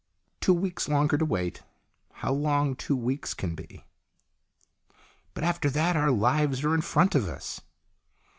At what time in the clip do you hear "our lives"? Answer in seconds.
5.95-6.63